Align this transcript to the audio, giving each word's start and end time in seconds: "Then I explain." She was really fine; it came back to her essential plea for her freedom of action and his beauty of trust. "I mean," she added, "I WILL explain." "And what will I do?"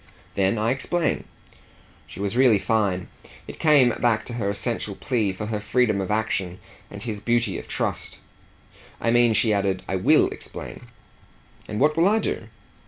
"Then 0.33 0.57
I 0.57 0.71
explain." 0.71 1.25
She 2.07 2.19
was 2.19 2.35
really 2.35 2.57
fine; 2.57 3.07
it 3.47 3.59
came 3.59 3.89
back 4.01 4.25
to 4.25 4.33
her 4.33 4.49
essential 4.49 4.95
plea 4.95 5.31
for 5.31 5.45
her 5.45 5.59
freedom 5.59 6.01
of 6.01 6.09
action 6.09 6.57
and 6.89 7.03
his 7.03 7.19
beauty 7.19 7.59
of 7.59 7.67
trust. 7.67 8.17
"I 8.99 9.11
mean," 9.11 9.33
she 9.35 9.53
added, 9.53 9.83
"I 9.87 9.97
WILL 9.97 10.29
explain." 10.29 10.87
"And 11.67 11.79
what 11.79 11.95
will 11.95 12.07
I 12.07 12.17
do?" 12.17 12.47